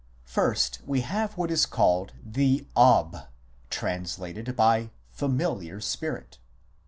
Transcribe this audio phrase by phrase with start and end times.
[0.25, 3.15] First we have what is called the Ob,
[3.69, 6.39] translated by" familiar spirit."